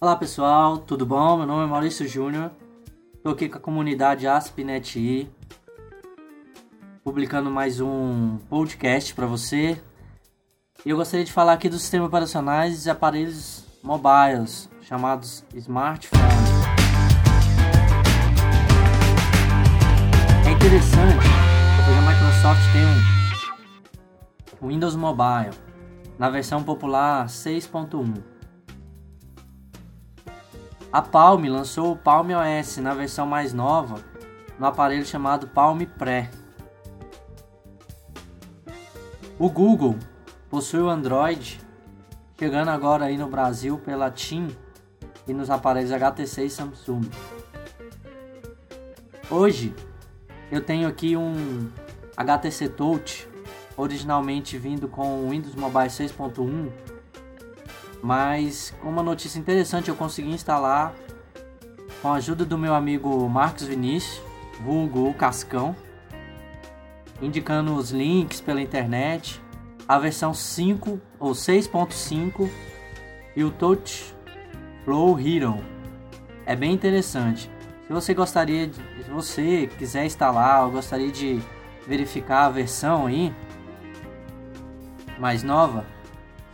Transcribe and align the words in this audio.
Olá 0.00 0.14
pessoal, 0.14 0.78
tudo 0.78 1.04
bom? 1.04 1.38
Meu 1.38 1.44
nome 1.44 1.64
é 1.64 1.66
Maurício 1.66 2.06
Júnior. 2.06 2.52
Estou 3.16 3.32
aqui 3.32 3.48
com 3.48 3.58
a 3.58 3.60
comunidade 3.60 4.28
AspNetI, 4.28 5.28
publicando 7.02 7.50
mais 7.50 7.80
um 7.80 8.38
podcast 8.48 9.12
para 9.12 9.26
você. 9.26 9.82
Eu 10.86 10.96
gostaria 10.96 11.24
de 11.24 11.32
falar 11.32 11.54
aqui 11.54 11.68
dos 11.68 11.80
sistemas 11.80 12.06
operacionais 12.06 12.86
e 12.86 12.90
aparelhos 12.90 13.64
mobiles, 13.82 14.70
chamados 14.82 15.44
smartphones. 15.52 16.22
É 20.46 20.52
interessante, 20.52 21.26
porque 21.74 21.90
a 21.90 22.02
Microsoft 22.08 22.72
tem 22.72 22.86
um 24.62 24.68
Windows 24.68 24.94
Mobile 24.94 25.50
na 26.16 26.30
versão 26.30 26.62
popular 26.62 27.26
6.1 27.26 28.37
a 30.92 31.02
Palm 31.02 31.44
lançou 31.48 31.92
o 31.92 31.96
Palm 31.96 32.28
OS 32.30 32.78
na 32.78 32.94
versão 32.94 33.26
mais 33.26 33.52
nova 33.52 34.02
no 34.58 34.66
aparelho 34.66 35.04
chamado 35.04 35.46
Palm 35.46 35.80
Pre. 35.82 36.28
O 39.38 39.50
Google 39.50 39.96
possui 40.50 40.80
o 40.80 40.88
Android, 40.88 41.60
chegando 42.38 42.70
agora 42.70 43.04
aí 43.04 43.16
no 43.16 43.28
Brasil 43.28 43.78
pela 43.78 44.10
TIM 44.10 44.48
e 45.26 45.34
nos 45.34 45.50
aparelhos 45.50 45.92
HTC 45.92 46.44
e 46.44 46.50
Samsung. 46.50 47.08
Hoje 49.30 49.74
eu 50.50 50.62
tenho 50.62 50.88
aqui 50.88 51.16
um 51.16 51.70
HTC 52.16 52.70
Touch, 52.70 53.28
originalmente 53.76 54.56
vindo 54.56 54.88
com 54.88 55.26
o 55.26 55.30
Windows 55.30 55.54
Mobile 55.54 55.88
6.1 55.88 56.87
mas 58.02 58.74
uma 58.82 59.02
notícia 59.02 59.38
interessante 59.38 59.88
eu 59.88 59.96
consegui 59.96 60.30
instalar 60.30 60.94
com 62.00 62.12
a 62.12 62.14
ajuda 62.14 62.44
do 62.44 62.56
meu 62.56 62.74
amigo 62.74 63.28
Marcos 63.28 63.64
Vinícius, 63.64 64.22
vulgo 64.60 65.12
Cascão, 65.14 65.74
indicando 67.20 67.74
os 67.74 67.90
links 67.90 68.40
pela 68.40 68.60
internet, 68.60 69.40
a 69.86 69.98
versão 69.98 70.32
5 70.32 71.00
ou 71.18 71.32
6.5 71.32 72.48
e 73.34 73.42
o 73.42 73.50
Touch 73.50 74.14
Flow 74.84 75.18
Hero. 75.18 75.56
É 76.46 76.54
bem 76.54 76.72
interessante. 76.72 77.50
Se 77.86 77.92
você 77.92 78.14
gostaria, 78.14 78.66
de, 78.66 78.74
se 78.74 79.10
você 79.10 79.68
quiser 79.78 80.04
instalar 80.04 80.64
ou 80.64 80.70
gostaria 80.70 81.10
de 81.10 81.40
verificar 81.86 82.44
a 82.44 82.50
versão 82.50 83.06
aí 83.06 83.34
mais 85.18 85.42
nova, 85.42 85.84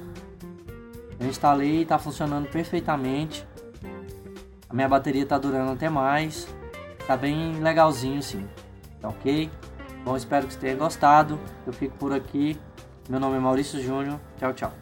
Eu 1.19 1.27
instalei 1.27 1.79
e 1.79 1.83
está 1.83 1.99
funcionando 1.99 2.47
perfeitamente. 2.49 3.47
A 4.69 4.75
minha 4.75 4.89
bateria 4.89 5.23
está 5.23 5.39
durando 5.39 5.73
até 5.73 5.89
mais. 5.89 6.47
Tá 7.07 7.17
bem 7.17 7.59
legalzinho 7.61 8.23
sim. 8.23 8.47
Tá 9.01 9.09
ok? 9.09 9.51
Bom, 10.05 10.15
espero 10.17 10.47
que 10.47 10.53
você 10.53 10.61
tenha 10.61 10.77
gostado. 10.77 11.41
Eu 11.67 11.73
fico 11.73 11.97
por 11.97 12.13
aqui. 12.13 12.61
Meu 13.11 13.19
nome 13.19 13.39
é 13.39 13.41
Maurício 13.41 13.83
Júnior. 13.83 14.21
Tchau, 14.39 14.53
tchau. 14.55 14.73